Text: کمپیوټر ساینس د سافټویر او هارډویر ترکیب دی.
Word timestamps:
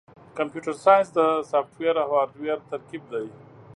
کمپیوټر 0.37 0.75
ساینس 0.85 1.07
د 1.17 1.19
سافټویر 1.51 1.95
او 2.03 2.09
هارډویر 2.17 2.57
ترکیب 2.71 3.03
دی. 3.13 3.25